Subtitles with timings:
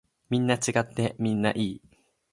[0.31, 1.81] みんな違ってみんないい。